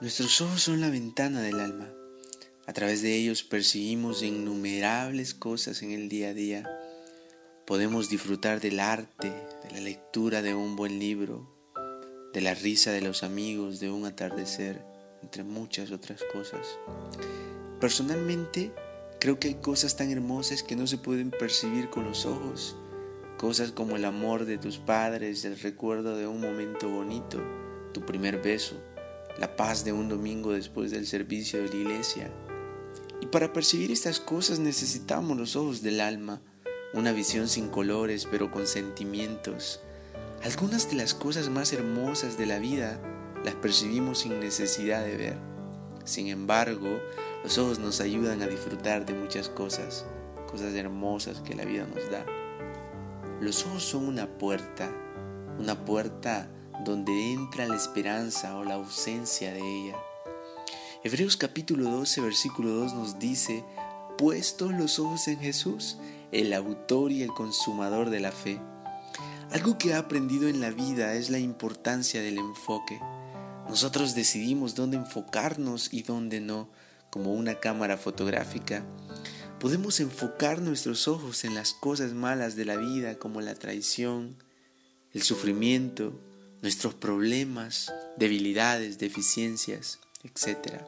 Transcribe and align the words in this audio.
Nuestros 0.00 0.40
ojos 0.40 0.62
son 0.62 0.80
la 0.80 0.88
ventana 0.88 1.42
del 1.42 1.60
alma. 1.60 1.92
A 2.66 2.72
través 2.72 3.02
de 3.02 3.14
ellos 3.16 3.42
percibimos 3.42 4.22
innumerables 4.22 5.34
cosas 5.34 5.82
en 5.82 5.90
el 5.90 6.08
día 6.08 6.30
a 6.30 6.32
día. 6.32 6.80
Podemos 7.66 8.08
disfrutar 8.08 8.60
del 8.60 8.80
arte, 8.80 9.28
de 9.28 9.70
la 9.72 9.80
lectura 9.80 10.40
de 10.40 10.54
un 10.54 10.74
buen 10.74 10.98
libro, 10.98 11.54
de 12.32 12.40
la 12.40 12.54
risa 12.54 12.92
de 12.92 13.02
los 13.02 13.22
amigos, 13.22 13.78
de 13.78 13.90
un 13.90 14.06
atardecer, 14.06 14.82
entre 15.22 15.44
muchas 15.44 15.90
otras 15.90 16.22
cosas. 16.32 16.66
Personalmente, 17.78 18.72
creo 19.20 19.38
que 19.38 19.48
hay 19.48 19.54
cosas 19.56 19.98
tan 19.98 20.10
hermosas 20.10 20.62
que 20.62 20.76
no 20.76 20.86
se 20.86 20.96
pueden 20.96 21.30
percibir 21.30 21.90
con 21.90 22.04
los 22.04 22.24
ojos. 22.24 22.74
Cosas 23.36 23.70
como 23.70 23.96
el 23.96 24.06
amor 24.06 24.46
de 24.46 24.56
tus 24.56 24.78
padres, 24.78 25.44
el 25.44 25.60
recuerdo 25.60 26.16
de 26.16 26.26
un 26.26 26.40
momento 26.40 26.88
bonito, 26.88 27.38
tu 27.92 28.00
primer 28.00 28.40
beso, 28.40 28.80
la 29.40 29.56
paz 29.56 29.84
de 29.84 29.92
un 29.92 30.10
domingo 30.10 30.52
después 30.52 30.90
del 30.90 31.06
servicio 31.06 31.62
de 31.62 31.70
la 31.70 31.74
iglesia. 31.74 32.30
Y 33.22 33.26
para 33.26 33.52
percibir 33.52 33.90
estas 33.90 34.20
cosas 34.20 34.58
necesitamos 34.58 35.36
los 35.36 35.56
ojos 35.56 35.80
del 35.80 36.00
alma, 36.00 36.42
una 36.92 37.12
visión 37.12 37.48
sin 37.48 37.68
colores 37.68 38.28
pero 38.30 38.50
con 38.50 38.66
sentimientos. 38.66 39.80
Algunas 40.42 40.90
de 40.90 40.96
las 40.96 41.14
cosas 41.14 41.48
más 41.48 41.72
hermosas 41.72 42.36
de 42.36 42.46
la 42.46 42.58
vida 42.58 43.00
las 43.42 43.54
percibimos 43.54 44.20
sin 44.20 44.38
necesidad 44.40 45.04
de 45.04 45.16
ver. 45.16 45.38
Sin 46.04 46.28
embargo, 46.28 47.00
los 47.42 47.56
ojos 47.56 47.78
nos 47.78 48.00
ayudan 48.00 48.42
a 48.42 48.46
disfrutar 48.46 49.06
de 49.06 49.14
muchas 49.14 49.48
cosas, 49.48 50.04
cosas 50.50 50.74
hermosas 50.74 51.40
que 51.40 51.54
la 51.54 51.64
vida 51.64 51.86
nos 51.86 52.10
da. 52.10 52.26
Los 53.40 53.64
ojos 53.64 53.84
son 53.84 54.06
una 54.06 54.26
puerta, 54.26 54.90
una 55.58 55.84
puerta 55.86 56.50
donde 56.84 57.32
entra 57.32 57.66
la 57.66 57.76
esperanza 57.76 58.56
o 58.56 58.64
la 58.64 58.74
ausencia 58.74 59.52
de 59.52 59.60
ella. 59.60 59.96
Hebreos 61.04 61.36
capítulo 61.36 61.90
12, 61.90 62.20
versículo 62.20 62.70
2 62.70 62.94
nos 62.94 63.18
dice, 63.18 63.64
puestos 64.16 64.72
los 64.72 64.98
ojos 64.98 65.28
en 65.28 65.38
Jesús, 65.38 65.98
el 66.32 66.52
autor 66.52 67.12
y 67.12 67.22
el 67.22 67.30
consumador 67.30 68.10
de 68.10 68.20
la 68.20 68.32
fe. 68.32 68.60
Algo 69.50 69.78
que 69.78 69.90
he 69.90 69.94
aprendido 69.94 70.48
en 70.48 70.60
la 70.60 70.70
vida 70.70 71.14
es 71.14 71.30
la 71.30 71.38
importancia 71.38 72.22
del 72.22 72.38
enfoque. 72.38 73.00
Nosotros 73.68 74.14
decidimos 74.14 74.74
dónde 74.74 74.96
enfocarnos 74.96 75.92
y 75.92 76.02
dónde 76.02 76.40
no, 76.40 76.68
como 77.10 77.32
una 77.32 77.56
cámara 77.56 77.96
fotográfica. 77.96 78.84
Podemos 79.58 80.00
enfocar 80.00 80.62
nuestros 80.62 81.08
ojos 81.08 81.44
en 81.44 81.54
las 81.54 81.72
cosas 81.72 82.12
malas 82.14 82.56
de 82.56 82.64
la 82.64 82.76
vida 82.76 83.18
como 83.18 83.40
la 83.40 83.54
traición, 83.54 84.36
el 85.12 85.22
sufrimiento, 85.22 86.18
nuestros 86.62 86.94
problemas, 86.94 87.92
debilidades, 88.16 88.98
deficiencias, 88.98 89.98
etc. 90.24 90.82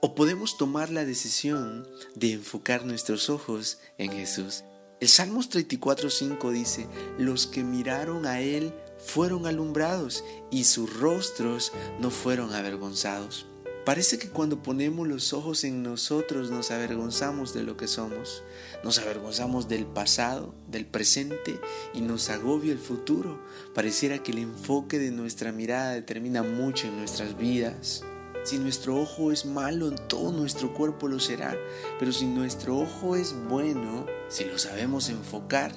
O 0.00 0.14
podemos 0.14 0.56
tomar 0.56 0.90
la 0.90 1.04
decisión 1.04 1.86
de 2.14 2.32
enfocar 2.32 2.84
nuestros 2.84 3.30
ojos 3.30 3.78
en 3.98 4.12
Jesús. 4.12 4.64
El 5.00 5.08
Salmos 5.08 5.50
34.5 5.50 6.50
dice, 6.50 6.86
los 7.18 7.46
que 7.46 7.62
miraron 7.62 8.26
a 8.26 8.40
Él 8.40 8.72
fueron 8.98 9.46
alumbrados 9.46 10.24
y 10.50 10.64
sus 10.64 10.98
rostros 10.98 11.72
no 12.00 12.10
fueron 12.10 12.54
avergonzados. 12.54 13.46
Parece 13.84 14.18
que 14.18 14.30
cuando 14.30 14.62
ponemos 14.62 15.06
los 15.06 15.34
ojos 15.34 15.62
en 15.62 15.82
nosotros 15.82 16.50
nos 16.50 16.70
avergonzamos 16.70 17.52
de 17.52 17.62
lo 17.62 17.76
que 17.76 17.86
somos, 17.86 18.42
nos 18.82 18.98
avergonzamos 18.98 19.68
del 19.68 19.84
pasado, 19.84 20.54
del 20.70 20.86
presente 20.86 21.60
y 21.92 22.00
nos 22.00 22.30
agobia 22.30 22.72
el 22.72 22.78
futuro. 22.78 23.38
Pareciera 23.74 24.22
que 24.22 24.32
el 24.32 24.38
enfoque 24.38 24.98
de 24.98 25.10
nuestra 25.10 25.52
mirada 25.52 25.90
determina 25.90 26.42
mucho 26.42 26.86
en 26.86 26.96
nuestras 26.96 27.36
vidas. 27.36 28.02
Si 28.44 28.56
nuestro 28.56 28.96
ojo 28.96 29.32
es 29.32 29.44
malo, 29.44 29.90
todo 29.90 30.32
nuestro 30.32 30.72
cuerpo 30.72 31.06
lo 31.06 31.20
será. 31.20 31.54
Pero 31.98 32.10
si 32.10 32.24
nuestro 32.24 32.78
ojo 32.78 33.16
es 33.16 33.34
bueno, 33.50 34.06
si 34.28 34.44
lo 34.44 34.58
sabemos 34.58 35.10
enfocar, 35.10 35.72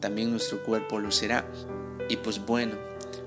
también 0.00 0.32
nuestro 0.32 0.64
cuerpo 0.64 0.98
lo 0.98 1.12
será. 1.12 1.48
Y 2.08 2.16
pues 2.16 2.44
bueno, 2.44 2.74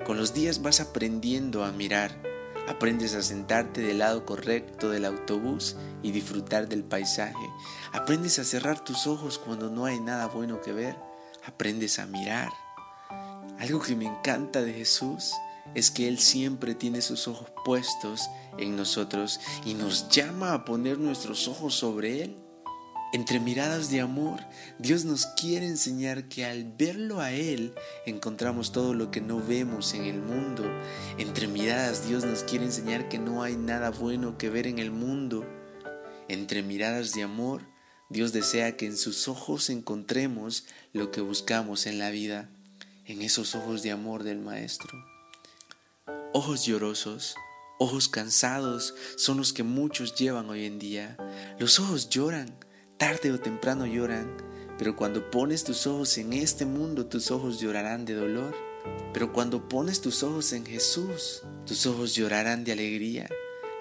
con 0.05 0.17
los 0.17 0.33
días 0.33 0.61
vas 0.61 0.81
aprendiendo 0.81 1.63
a 1.63 1.71
mirar 1.71 2.34
Aprendes 2.67 3.13
a 3.13 3.21
sentarte 3.21 3.81
del 3.81 3.99
lado 3.99 4.25
correcto 4.25 4.89
del 4.89 5.05
autobús 5.05 5.75
y 6.01 6.11
disfrutar 6.11 6.67
del 6.67 6.83
paisaje. 6.83 7.49
Aprendes 7.93 8.39
a 8.39 8.43
cerrar 8.43 8.83
tus 8.83 9.05
ojos 9.05 9.37
cuando 9.37 9.69
no 9.69 9.85
hay 9.85 9.99
nada 9.99 10.27
bueno 10.27 10.61
que 10.61 10.73
ver. 10.73 10.95
Aprendes 11.45 11.99
a 11.99 12.07
mirar. 12.07 12.51
Algo 13.59 13.79
que 13.79 13.95
me 13.95 14.05
encanta 14.05 14.61
de 14.61 14.73
Jesús 14.73 15.33
es 15.75 15.91
que 15.91 16.07
Él 16.07 16.19
siempre 16.19 16.75
tiene 16.75 17.01
sus 17.01 17.27
ojos 17.27 17.49
puestos 17.63 18.29
en 18.57 18.75
nosotros 18.75 19.39
y 19.65 19.73
nos 19.73 20.09
llama 20.09 20.53
a 20.53 20.65
poner 20.65 20.97
nuestros 20.97 21.47
ojos 21.47 21.75
sobre 21.75 22.23
Él. 22.23 22.44
Entre 23.15 23.39
miradas 23.39 23.89
de 23.89 24.01
amor, 24.01 24.41
Dios 24.77 25.05
nos 25.05 25.25
quiere 25.25 25.65
enseñar 25.65 26.27
que 26.27 26.43
al 26.43 26.65
verlo 26.65 27.21
a 27.21 27.31
Él 27.31 27.73
encontramos 28.05 28.73
todo 28.73 28.93
lo 28.93 29.09
que 29.09 29.21
no 29.21 29.39
vemos 29.41 29.93
en 29.93 30.03
el 30.03 30.21
mundo. 30.21 30.65
Entre 31.17 31.47
miradas 31.47 32.09
Dios 32.09 32.25
nos 32.25 32.43
quiere 32.43 32.65
enseñar 32.65 33.07
que 33.07 33.17
no 33.17 33.41
hay 33.41 33.55
nada 33.55 33.89
bueno 33.89 34.37
que 34.37 34.49
ver 34.49 34.67
en 34.67 34.79
el 34.79 34.91
mundo. 34.91 35.45
Entre 36.27 36.61
miradas 36.61 37.13
de 37.13 37.23
amor, 37.23 37.61
Dios 38.09 38.33
desea 38.33 38.75
que 38.75 38.85
en 38.85 38.97
sus 38.97 39.29
ojos 39.29 39.69
encontremos 39.69 40.65
lo 40.91 41.11
que 41.11 41.21
buscamos 41.21 41.85
en 41.85 41.99
la 41.99 42.09
vida, 42.09 42.49
en 43.05 43.21
esos 43.21 43.55
ojos 43.55 43.81
de 43.81 43.91
amor 43.91 44.23
del 44.23 44.39
Maestro. 44.39 44.91
Ojos 46.33 46.65
llorosos, 46.65 47.35
ojos 47.79 48.09
cansados 48.09 48.93
son 49.15 49.37
los 49.37 49.53
que 49.53 49.63
muchos 49.63 50.15
llevan 50.15 50.49
hoy 50.49 50.65
en 50.65 50.79
día. 50.79 51.15
Los 51.57 51.79
ojos 51.79 52.09
lloran 52.09 52.53
Tarde 52.97 53.31
o 53.33 53.39
temprano 53.39 53.85
lloran, 53.85 54.37
pero 54.77 54.95
cuando 54.95 55.29
pones 55.29 55.65
tus 55.65 55.85
ojos 55.85 56.17
en 56.17 56.31
este 56.31 56.65
mundo, 56.65 57.05
tus 57.05 57.29
ojos 57.29 57.59
llorarán 57.59 58.05
de 58.05 58.13
dolor. 58.13 58.55
Pero 59.13 59.33
cuando 59.33 59.67
pones 59.67 59.99
tus 59.99 60.23
ojos 60.23 60.53
en 60.53 60.65
Jesús, 60.65 61.43
tus 61.65 61.85
ojos 61.87 62.15
llorarán 62.15 62.63
de 62.63 62.71
alegría, 62.71 63.29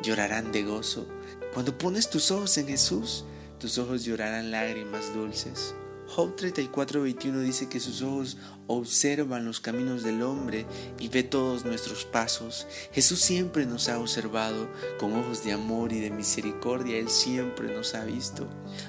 llorarán 0.02 0.50
de 0.50 0.64
gozo. 0.64 1.06
Cuando 1.52 1.78
pones 1.78 2.10
tus 2.10 2.32
ojos 2.32 2.58
en 2.58 2.66
Jesús, 2.66 3.24
tus 3.60 3.78
ojos 3.78 4.04
llorarán 4.04 4.50
lágrimas 4.50 5.14
dulces. 5.14 5.76
Job 6.06 6.36
34:21 6.36 7.40
dice 7.40 7.68
que 7.68 7.80
sus 7.80 8.02
ojos 8.02 8.36
observan 8.66 9.44
los 9.44 9.60
caminos 9.60 10.02
del 10.02 10.22
hombre 10.22 10.66
y 10.98 11.08
ve 11.08 11.22
todos 11.22 11.64
nuestros 11.64 12.04
pasos. 12.04 12.66
Jesús 12.92 13.20
siempre 13.20 13.66
nos 13.66 13.88
ha 13.88 13.98
observado 13.98 14.68
con 14.98 15.14
ojos 15.14 15.44
de 15.44 15.52
amor 15.52 15.92
y 15.92 16.00
de 16.00 16.10
misericordia. 16.10 16.98
Él 16.98 17.08
siempre 17.08 17.74
nos 17.74 17.94
ha 17.94 18.04
visto. 18.04 18.46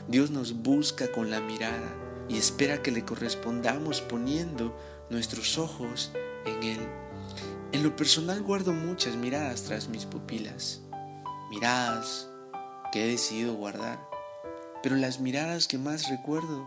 Dios 0.08 0.30
nos 0.30 0.53
busca 0.62 1.12
con 1.12 1.31
la 1.31 1.40
mirada 1.40 1.96
y 2.28 2.38
espera 2.38 2.81
que 2.81 2.92
le 2.92 3.06
correspondamos 3.06 4.02
poniendo 4.02 4.78
nuestros 5.09 5.58
ojos 5.58 6.12
en 6.46 6.64
Él. 6.64 6.80
En 7.72 7.84
lo 7.84 7.96
personal 7.96 8.42
guardo 8.42 8.74
muchas 8.74 9.16
miradas 9.16 9.64
tras 9.64 9.88
mis 9.88 10.06
pupilas. 10.06 10.82
Miradas 11.50 12.30
que 12.92 13.03
he 13.03 13.08
decidido 13.08 13.53
guardar. 13.53 14.00
Pero 14.84 14.96
las 14.96 15.20
miradas 15.20 15.68
que 15.68 15.78
más 15.78 16.09
recuerdo 16.09 16.66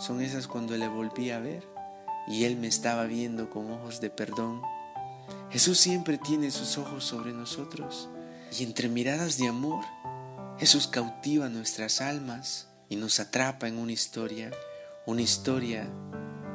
son 0.00 0.22
esas 0.22 0.48
cuando 0.48 0.76
le 0.76 0.88
volví 0.88 1.30
a 1.30 1.38
ver 1.38 1.62
y 2.26 2.44
él 2.44 2.56
me 2.56 2.68
estaba 2.68 3.04
viendo 3.04 3.50
con 3.50 3.70
ojos 3.70 4.00
de 4.00 4.08
perdón. 4.08 4.62
Jesús 5.50 5.78
siempre 5.78 6.16
tiene 6.16 6.50
sus 6.50 6.78
ojos 6.78 7.04
sobre 7.04 7.32
nosotros 7.32 8.08
y 8.58 8.64
entre 8.64 8.88
miradas 8.88 9.36
de 9.36 9.48
amor, 9.48 9.84
Jesús 10.58 10.86
cautiva 10.86 11.48
nuestras 11.48 12.00
almas 12.00 12.68
y 12.88 12.96
nos 12.96 13.20
atrapa 13.20 13.68
en 13.68 13.78
una 13.78 13.92
historia, 13.92 14.50
una 15.06 15.22
historia 15.22 15.86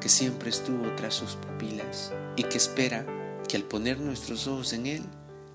que 0.01 0.09
siempre 0.09 0.49
estuvo 0.49 0.93
tras 0.95 1.13
sus 1.13 1.35
pupilas 1.35 2.11
y 2.35 2.43
que 2.43 2.57
espera 2.57 3.05
que 3.47 3.57
al 3.57 3.63
poner 3.63 3.99
nuestros 3.99 4.47
ojos 4.47 4.73
en 4.73 4.87
Él 4.87 5.03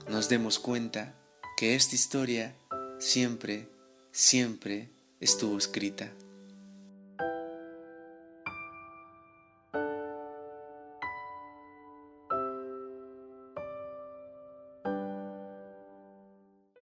nos 0.09 0.29
demos 0.29 0.59
cuenta 0.59 1.15
que 1.57 1.75
esta 1.75 1.95
historia 1.97 2.55
siempre, 2.99 3.69
siempre 4.13 4.91
estuvo 5.21 5.59
escrita. 5.59 6.11